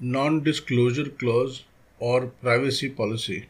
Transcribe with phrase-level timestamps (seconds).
[0.00, 1.64] non disclosure clause
[1.98, 3.48] or privacy policy,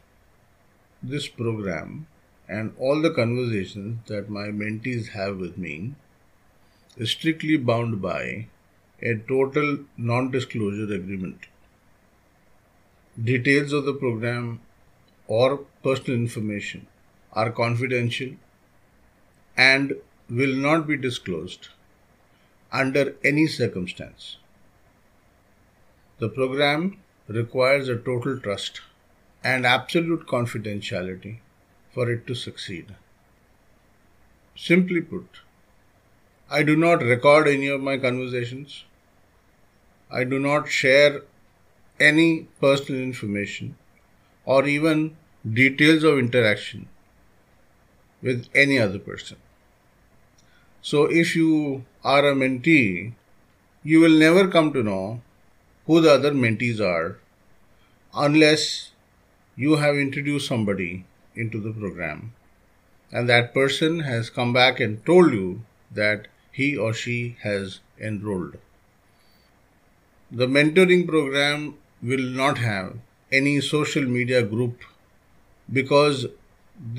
[1.02, 2.06] this program
[2.48, 5.94] and all the conversations that my mentees have with me
[6.96, 8.48] is strictly bound by
[9.00, 11.46] a total non disclosure agreement.
[13.22, 14.60] Details of the program
[15.28, 16.88] or personal information
[17.32, 18.30] are confidential
[19.56, 19.94] and
[20.28, 21.68] will not be disclosed
[22.72, 24.38] under any circumstance.
[26.20, 26.98] The program
[27.28, 28.82] requires a total trust
[29.42, 31.38] and absolute confidentiality
[31.94, 32.94] for it to succeed.
[34.54, 35.38] Simply put,
[36.50, 38.84] I do not record any of my conversations.
[40.10, 41.22] I do not share
[41.98, 43.76] any personal information
[44.44, 45.16] or even
[45.60, 46.86] details of interaction
[48.20, 49.38] with any other person.
[50.82, 53.14] So, if you are a mentee,
[53.82, 55.22] you will never come to know
[55.90, 57.18] who the other mentees are
[58.24, 58.92] unless
[59.62, 62.20] you have introduced somebody into the program
[63.10, 68.56] and that person has come back and told you that he or she has enrolled.
[70.30, 72.94] The mentoring program will not have
[73.32, 74.78] any social media group
[75.72, 76.26] because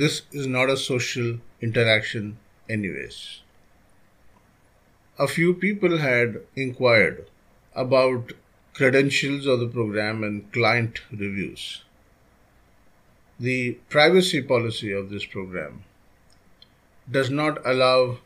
[0.02, 2.38] this is not a social interaction,
[2.70, 3.40] anyways.
[5.18, 7.28] A few people had inquired
[7.74, 8.34] about
[8.74, 11.84] credentials of the program and client reviews.
[13.40, 15.84] The privacy policy of this program
[17.10, 18.20] does not allow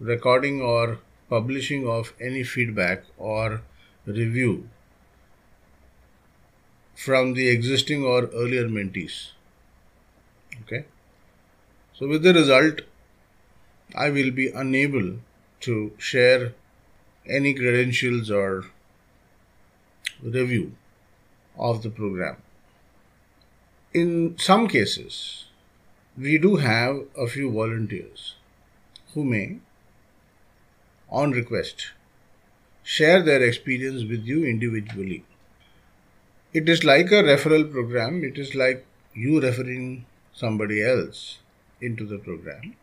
[0.00, 0.98] recording or
[1.28, 3.62] publishing of any feedback or
[4.06, 4.68] review
[6.94, 9.32] from the existing or earlier mentees.
[10.62, 10.84] Okay.
[11.94, 12.80] So, with the result,
[13.94, 15.18] I will be unable
[15.60, 16.54] to share
[17.26, 18.64] any credentials or
[20.22, 20.72] review
[21.58, 22.36] of the program.
[23.92, 25.46] In some cases,
[26.16, 28.34] we do have a few volunteers
[29.14, 29.58] who may,
[31.10, 31.92] on request,
[32.82, 35.24] share their experience with you individually.
[36.52, 41.38] It is like a referral program, it is like you referring somebody else
[41.80, 42.74] into the program.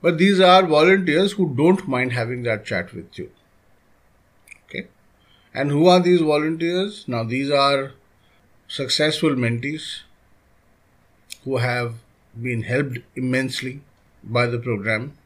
[0.00, 3.30] But these are volunteers who don't mind having that chat with you.
[5.56, 7.04] And who are these volunteers?
[7.08, 7.92] Now, these are
[8.68, 10.00] successful mentees
[11.44, 11.94] who have
[12.48, 13.80] been helped immensely
[14.22, 15.16] by the program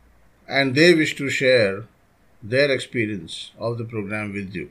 [0.46, 1.84] and they wish to share
[2.42, 4.70] their experience of the program with you.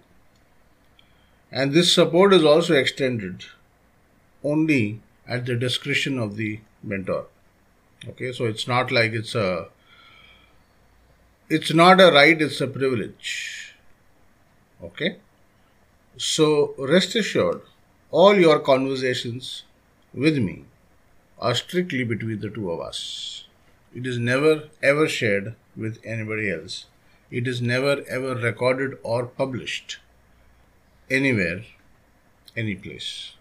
[1.51, 3.43] And this support is also extended
[4.43, 7.25] only at the discretion of the mentor.
[8.07, 9.67] Okay, so it's not like it's a
[11.49, 13.75] it's not a right, it's a privilege.
[14.81, 15.17] Okay?
[16.21, 17.61] So rest assured,
[18.11, 19.63] all your conversations
[20.13, 20.65] with me
[21.39, 23.45] are strictly between the two of us.
[23.95, 26.87] It is never ever shared with anybody else.
[27.31, 29.99] It is never ever recorded or published
[31.09, 31.63] anywhere,
[32.53, 33.35] any place.